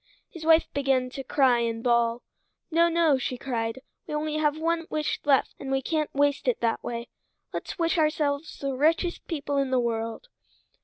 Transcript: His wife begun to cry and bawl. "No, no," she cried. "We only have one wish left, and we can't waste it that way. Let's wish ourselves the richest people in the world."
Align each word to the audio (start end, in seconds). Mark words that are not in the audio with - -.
His 0.31 0.43
wife 0.43 0.65
begun 0.73 1.11
to 1.11 1.23
cry 1.23 1.59
and 1.59 1.83
bawl. 1.83 2.23
"No, 2.71 2.89
no," 2.89 3.19
she 3.19 3.37
cried. 3.37 3.81
"We 4.07 4.15
only 4.15 4.37
have 4.37 4.57
one 4.57 4.87
wish 4.89 5.19
left, 5.25 5.53
and 5.59 5.69
we 5.71 5.83
can't 5.83 6.11
waste 6.11 6.47
it 6.47 6.59
that 6.61 6.83
way. 6.83 7.09
Let's 7.53 7.77
wish 7.77 7.99
ourselves 7.99 8.57
the 8.57 8.73
richest 8.73 9.27
people 9.27 9.57
in 9.57 9.69
the 9.69 9.79
world." 9.79 10.27